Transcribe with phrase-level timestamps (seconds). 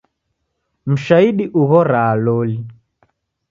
[0.91, 2.57] Mshaidi ughoraa loli.